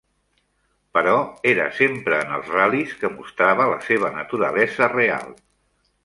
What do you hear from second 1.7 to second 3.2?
sempre en els ral·lis que